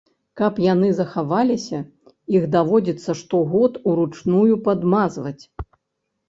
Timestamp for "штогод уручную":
3.21-4.59